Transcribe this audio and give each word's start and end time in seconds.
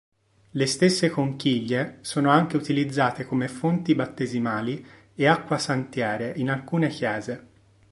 Le 0.55 0.65
stesse 0.65 1.11
conchiglie 1.11 1.99
sono 2.01 2.31
anche 2.31 2.57
utilizzate 2.57 3.23
come 3.23 3.47
fonti 3.47 3.93
battesimali 3.93 4.83
e 5.13 5.27
acquasantiere 5.27 6.33
in 6.37 6.49
alcune 6.49 6.87
chiese. 6.87 7.47